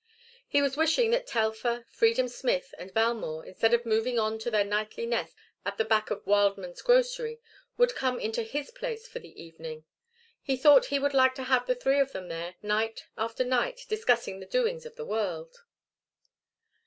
He 0.47 0.63
was 0.63 0.75
wishing 0.75 1.11
that 1.11 1.27
Telfer, 1.27 1.85
Freedom 1.91 2.27
Smith, 2.27 2.73
and 2.79 2.91
Valmore, 2.91 3.45
instead 3.45 3.71
of 3.71 3.85
moving 3.85 4.17
on 4.17 4.39
to 4.39 4.49
their 4.49 4.63
nightly 4.63 5.05
nest 5.05 5.35
at 5.63 5.77
the 5.77 5.85
back 5.85 6.09
of 6.09 6.25
Wildman's 6.25 6.81
grocery, 6.81 7.39
would 7.77 7.93
come 7.93 8.19
into 8.19 8.41
his 8.41 8.71
place 8.71 9.07
for 9.07 9.19
the 9.19 9.39
evening. 9.39 9.83
He 10.41 10.57
thought 10.57 10.85
he 10.85 10.97
would 10.97 11.13
like 11.13 11.35
to 11.35 11.43
have 11.43 11.67
the 11.67 11.75
three 11.75 11.99
of 11.99 12.13
them 12.13 12.29
there 12.29 12.55
night 12.63 13.05
after 13.15 13.43
night 13.43 13.85
discussing 13.87 14.39
the 14.39 14.47
doings 14.47 14.87
of 14.87 14.95
the 14.95 15.05
world. 15.05 15.57